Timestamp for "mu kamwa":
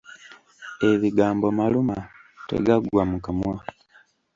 3.11-3.55